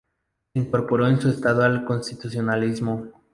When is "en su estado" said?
1.07-1.61